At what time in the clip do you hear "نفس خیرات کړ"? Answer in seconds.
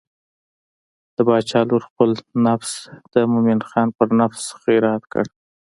4.19-5.25